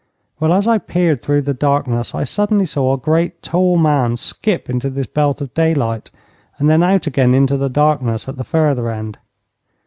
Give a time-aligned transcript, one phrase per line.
[0.39, 4.67] Well, as I peered through the darkness, I suddenly saw a great, tall man skip
[4.67, 6.09] into this belt of daylight,
[6.57, 9.19] and then out again into the darkness at the further end.